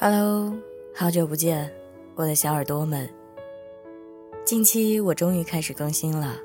[0.00, 0.56] Hello，
[0.94, 1.74] 好久不见，
[2.14, 3.10] 我的小耳朵们。
[4.44, 6.36] 近期我终于开始更新了，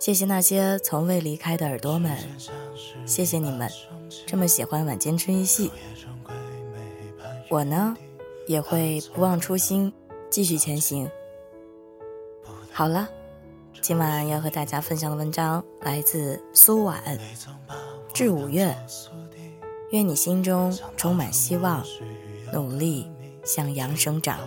[0.00, 2.18] 谢谢那些从未离开的耳朵们，
[3.06, 3.70] 谢谢你们
[4.26, 5.70] 这么喜欢晚间治愈系。
[7.48, 7.96] 我呢，
[8.48, 9.92] 也会不忘初心，
[10.28, 11.08] 继续前行。
[12.72, 13.08] 好了，
[13.80, 17.00] 今晚要和大家分享的文章来自苏婉，
[18.12, 18.76] 至五月，
[19.92, 21.86] 愿你心中充满希望。
[22.52, 23.10] 努力
[23.44, 24.38] 向阳生长。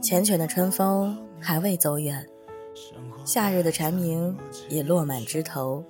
[0.00, 2.28] 缱绻的春风还未走远，
[3.24, 4.36] 夏日的蝉鸣
[4.68, 5.84] 也落满枝头，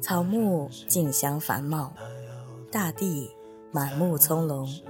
[0.00, 1.92] 草木竞相繁茂，
[2.70, 3.30] 大地
[3.72, 4.82] 满目葱茏。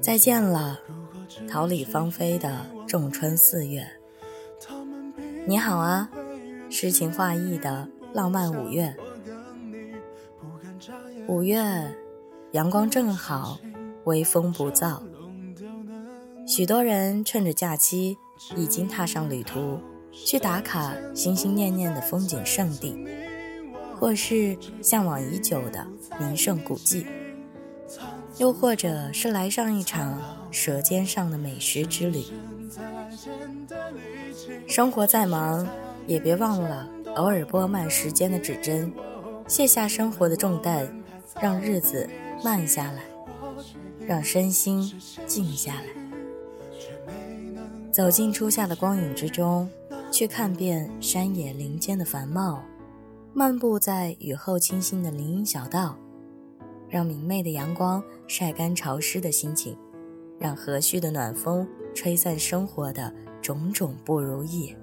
[0.00, 0.80] 再见了，
[1.50, 3.86] 桃李芳菲的仲春四月。
[5.46, 6.08] 你好啊。
[6.76, 8.96] 诗情画意的浪漫五月，
[11.28, 11.62] 五月
[12.50, 13.60] 阳光正好，
[14.06, 15.00] 微风不燥。
[16.48, 18.18] 许多人趁着假期
[18.56, 19.78] 已经踏上旅途，
[20.10, 23.06] 去打卡心心念念的风景胜地，
[23.94, 25.86] 或是向往已久的
[26.18, 27.06] 名胜古迹，
[28.38, 32.24] 又或者是来上一场舌尖上的美食之旅。
[34.66, 35.68] 生活再忙。
[36.06, 38.92] 也别忘了偶尔拨慢时间的指针，
[39.46, 40.88] 卸下生活的重担，
[41.40, 42.08] 让日子
[42.42, 43.02] 慢下来，
[44.06, 44.92] 让身心
[45.26, 45.86] 静下来，
[47.92, 49.68] 走进初夏的光影之中，
[50.10, 52.62] 去看遍山野林间的繁茂，
[53.32, 55.96] 漫步在雨后清新的林荫小道，
[56.88, 59.76] 让明媚的阳光晒干潮湿的心情，
[60.38, 64.74] 让和煦的暖风吹散生活的种种不如意。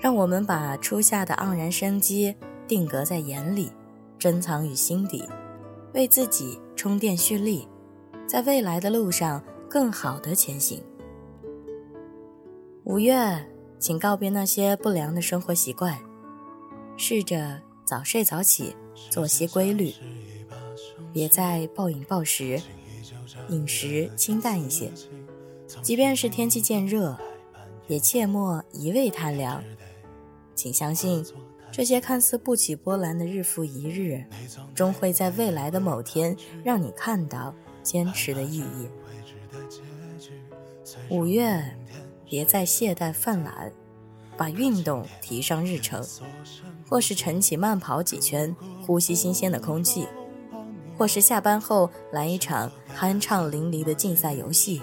[0.00, 2.34] 让我们把初夏的盎然生机
[2.66, 3.72] 定格在眼里，
[4.18, 5.24] 珍藏于心底，
[5.92, 7.66] 为自己充电蓄力，
[8.26, 10.82] 在未来的路上更好的前行。
[12.84, 13.44] 五月，
[13.78, 15.98] 请告别那些不良的生活习惯，
[16.96, 18.76] 试着早睡早起，
[19.10, 19.92] 作息规律，
[21.12, 22.60] 别再暴饮暴食，
[23.48, 24.92] 饮食清淡一些。
[25.82, 27.18] 即便是天气渐热，
[27.88, 29.62] 也切莫一味贪凉。
[30.58, 31.24] 请相信，
[31.70, 34.24] 这些看似不起波澜的日复一日，
[34.74, 38.88] 终会在未来的某天让你看到坚持的意义。
[41.08, 41.62] 五月，
[42.28, 43.70] 别再懈怠犯懒，
[44.36, 46.04] 把运动提上日程，
[46.88, 48.54] 或是晨起慢跑几圈，
[48.84, 50.08] 呼吸新鲜的空气，
[50.96, 54.82] 或是下班后来一场酣畅淋漓的竞赛游戏，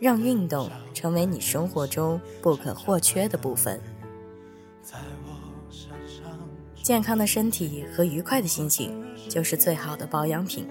[0.00, 3.78] 让运动成为你生活中不可或缺的部分。
[6.82, 10.68] 健康的身体和愉快的心情就是最好的保养品。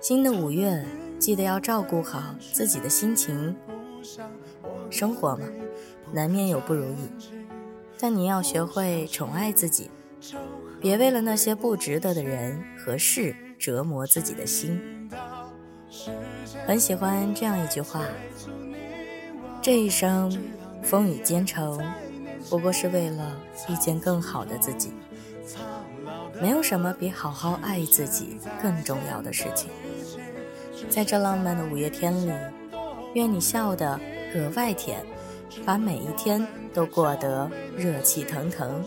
[0.00, 0.84] 新的五月，
[1.18, 3.56] 记得要照顾好自己的心情。
[4.90, 5.46] 生活嘛，
[6.12, 7.08] 难免有不如意，
[7.98, 9.90] 但你要学会宠爱自己，
[10.80, 15.08] 别为了那些不值得的人和事折磨自己的心。
[16.66, 18.04] 很喜欢这样一句话：
[19.62, 20.30] 这一生
[20.82, 21.82] 风雨兼程。
[22.50, 23.36] 不过是为了
[23.68, 24.92] 遇见更好的自己，
[26.40, 29.70] 没有什么比好好爱自己更重要的事情。
[30.88, 32.32] 在这浪漫的五月天里，
[33.14, 34.00] 愿你笑得
[34.32, 35.04] 格外甜，
[35.64, 38.82] 把每一天都过得热气腾腾。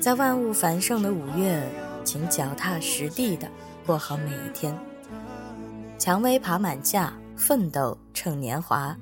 [0.00, 1.62] 在万物繁盛的五月，
[2.04, 3.48] 请脚踏实地的
[3.84, 4.76] 过好每一天。
[5.98, 8.96] 蔷薇爬满架，奋斗趁年华。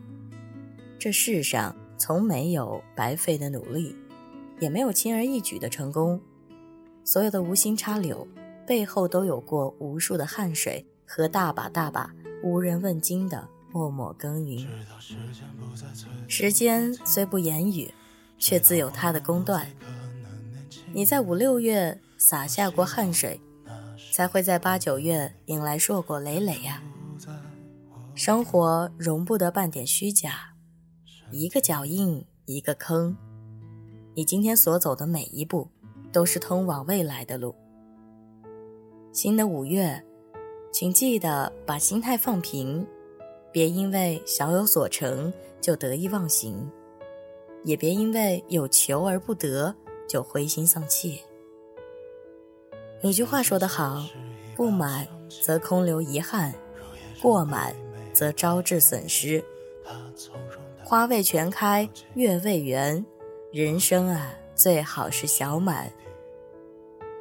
[0.99, 1.75] 这世上。
[2.00, 3.94] 从没有白费的努力，
[4.59, 6.19] 也没有轻而易举的成功。
[7.05, 8.27] 所有的无心插柳，
[8.66, 12.11] 背后都有过无数的汗水和大把大把
[12.43, 14.67] 无人问津的默默耕耘。
[16.26, 17.93] 时间虽不言语，
[18.38, 19.70] 却自有它的公断。
[20.94, 23.38] 你在五六月洒下过汗水，
[24.11, 26.82] 才会在八九月迎来硕果累累呀。
[28.14, 30.50] 生活容不得半点虚假。
[31.32, 33.17] 一个脚印，一个坑。
[34.15, 35.69] 你今天所走的每一步，
[36.12, 37.55] 都是通往未来的路。
[39.12, 40.05] 新的五月，
[40.73, 42.85] 请记得把心态放平，
[43.53, 46.69] 别因为小有所成就得意忘形，
[47.62, 49.73] 也别因为有求而不得
[50.09, 51.21] 就灰心丧气。
[53.03, 54.05] 有句话说得好：
[54.56, 55.06] 不满
[55.44, 56.53] 则空留遗憾，
[57.23, 57.73] 过满
[58.12, 59.44] 则招致损失。
[60.90, 63.06] 花未全开，月未圆，
[63.52, 65.88] 人生啊，最好是小满。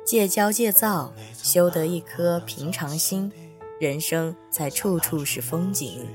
[0.03, 3.31] 戒骄戒躁，修得一颗平常心，
[3.79, 6.07] 人生才处处是风景。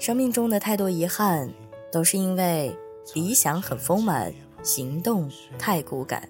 [0.00, 1.48] 生命中的太多遗憾，
[1.92, 2.76] 都是因为
[3.14, 4.34] 理想很丰满，
[4.64, 6.28] 行动太骨感。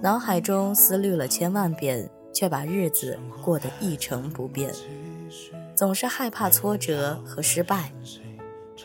[0.00, 4.72] 脑海中思虑了千万遍，却把日子过得一成不变。
[5.82, 7.92] 总是害怕挫折和失败，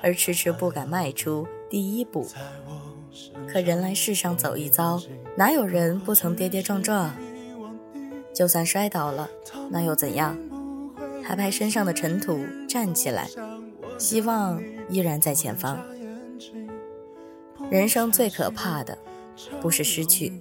[0.02, 2.28] 而迟迟不敢迈出第一步。
[3.48, 5.00] 可人来世上走一遭，
[5.36, 7.16] 哪有人不曾跌跌撞撞？
[8.34, 9.30] 就算摔倒了，
[9.70, 10.36] 那又怎样？
[11.24, 13.30] 拍拍身上的尘土，站起来，
[14.00, 14.60] 希望
[14.90, 15.80] 依然在前方。
[17.70, 18.98] 人生最可怕的，
[19.62, 20.34] 不是失去，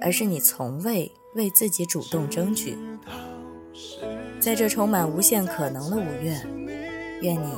[0.00, 2.78] 而是你从未为自己主动争取。
[4.44, 6.38] 在这充满无限可能的五月，
[7.22, 7.48] 愿你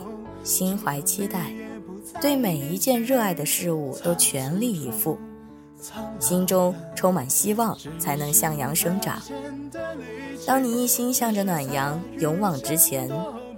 [0.44, 1.52] 心怀期待，
[2.20, 5.18] 对每一件热爱的事物都全力以赴，
[6.20, 9.20] 心中充满希望，才能向阳生长。
[10.46, 13.10] 当你一心向着暖阳勇往直前，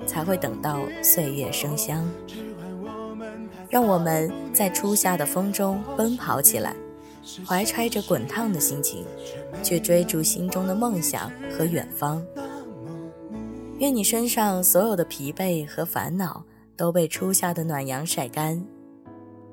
[0.07, 2.11] 才会等到岁月生香。
[3.69, 6.75] 让我们在初夏的风中奔跑起来，
[7.47, 9.05] 怀揣着滚烫的心情，
[9.63, 12.25] 去追逐心中的梦想和远方。
[13.79, 16.45] 愿你身上所有的疲惫和烦恼
[16.77, 18.61] 都被初夏的暖阳晒干，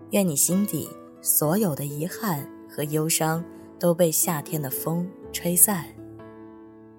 [0.10, 0.90] 愿你心底
[1.22, 3.44] 所有的遗憾和忧伤
[3.80, 5.86] 都被夏天的风吹散。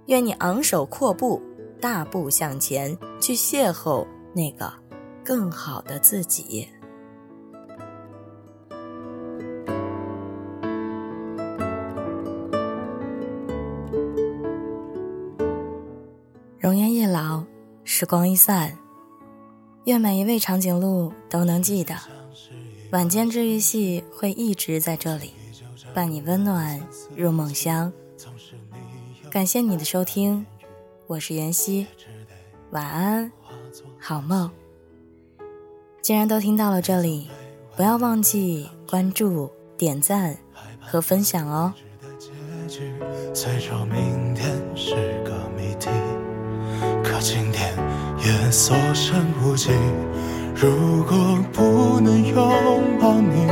[0.06, 1.42] 愿你昂首阔步，
[1.80, 4.72] 大步向前，去邂逅那个
[5.24, 6.68] 更好的自己。
[17.98, 18.76] 时光一散，
[19.84, 21.94] 愿每一位长颈鹿都能记得，
[22.92, 25.32] 晚间治愈系会一直在这里，
[25.94, 26.78] 伴你温暖
[27.16, 27.90] 入梦乡。
[29.30, 30.44] 感谢你的收听，
[31.06, 31.86] 我是妍希，
[32.68, 33.32] 晚安，
[33.98, 34.50] 好梦。
[36.02, 37.30] 既然都听到了这里，
[37.76, 40.36] 不要忘记关注、点赞
[40.78, 41.72] 和分享哦。
[43.24, 44.25] 可
[47.28, 47.74] 今天
[48.24, 49.72] 也所剩无几。
[50.54, 52.38] 如果不能拥
[53.00, 53.48] 抱你，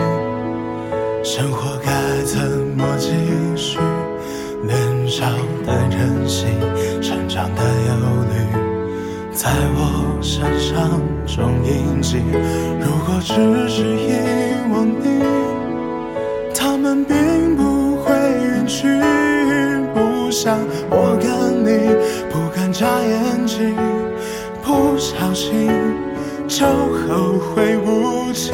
[1.25, 1.91] 生活该
[2.23, 2.39] 怎
[2.77, 3.11] 么继
[3.57, 3.81] 续？
[4.63, 4.79] 年
[5.09, 5.27] 少
[5.67, 6.49] 的任性，
[7.03, 7.93] 成长的忧
[8.31, 8.35] 虑，
[9.33, 12.19] 在我身上中印记。
[12.79, 13.35] 如果只
[13.69, 14.15] 是遗
[14.73, 15.21] 忘你，
[16.55, 19.04] 他们并不会远去。
[19.95, 20.59] 不想
[20.91, 21.95] 我跟你
[22.31, 23.75] 不敢眨眼睛，
[24.63, 25.71] 不小心
[26.49, 28.51] 就后会无期。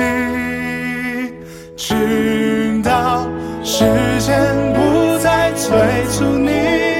[1.76, 3.26] 直到
[3.64, 3.84] 时
[4.18, 4.38] 间
[4.74, 5.70] 不再催
[6.10, 6.50] 促你，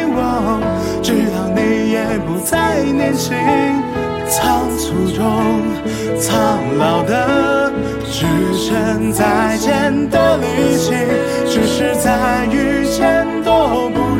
[0.09, 0.61] 我
[1.03, 3.37] 直到你也不再年轻，
[4.27, 5.23] 仓促中
[6.19, 7.71] 苍老的
[8.11, 10.95] 只剩再见的力气，
[11.47, 13.19] 只是在遇见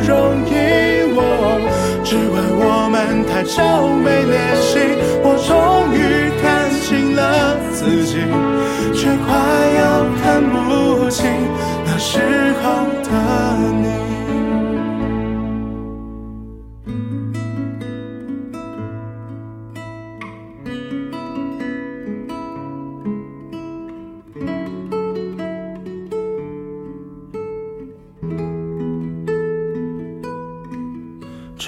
[0.07, 0.51] 容易，
[1.13, 1.19] 我
[2.03, 3.61] 只怪我们太久
[4.03, 4.80] 没联系，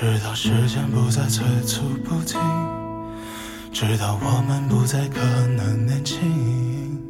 [0.04, 2.38] 直到时间不再催促不停，
[3.72, 7.02] 直到我们不再可能年轻。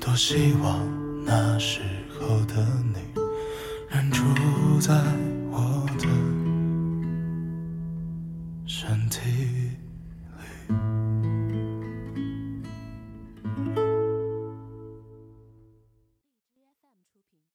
[0.00, 0.78] 多希望
[1.26, 1.80] 那时
[2.20, 3.20] 候的你，
[3.88, 4.22] 仍住
[4.80, 4.94] 在。